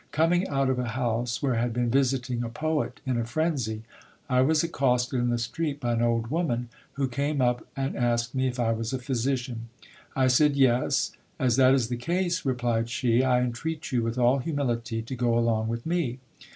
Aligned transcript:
Coming 0.11 0.47
out 0.47 0.67
of 0.71 0.79
a 0.79 0.87
house 0.97 1.43
where 1.43 1.53
I 1.53 1.61
had 1.61 1.73
been 1.73 1.91
visiting 1.91 2.41
a 2.41 2.49
poet 2.49 3.01
in 3.05 3.19
a 3.19 3.23
phrenzy, 3.23 3.83
I 4.27 4.41
was 4.41 4.63
accosted 4.63 5.19
in 5.19 5.29
the 5.29 5.37
street 5.37 5.79
by 5.79 5.93
an 5.93 6.01
old 6.01 6.31
woman 6.31 6.69
who 6.93 7.07
came 7.07 7.39
up 7.39 7.67
and 7.75 7.95
asked 7.95 8.33
me 8.33 8.47
if 8.47 8.59
I 8.59 8.71
was 8.71 8.93
a 8.93 8.97
physician. 8.97 9.69
I 10.15 10.25
said 10.25 10.55
yes. 10.55 11.11
As 11.37 11.55
that 11.57 11.75
is 11.75 11.87
the 11.89 11.97
case, 11.97 12.43
replied 12.43 12.89
she, 12.89 13.23
I 13.23 13.41
entreat 13.43 13.91
you 13.91 14.01
with 14.01 14.17
all 14.17 14.39
humility 14.39 15.03
to 15.03 15.15
go 15.15 15.37
along 15.37 15.67
with 15.67 15.85
me. 15.85 16.17